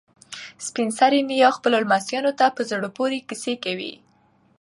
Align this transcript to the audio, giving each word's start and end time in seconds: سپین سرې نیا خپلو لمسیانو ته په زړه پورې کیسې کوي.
سپین 0.65 0.89
سرې 0.99 1.19
نیا 1.29 1.49
خپلو 1.57 1.75
لمسیانو 1.83 2.31
ته 2.39 2.45
په 2.55 2.61
زړه 2.69 2.87
پورې 2.97 3.25
کیسې 3.29 3.53
کوي. 3.63 3.93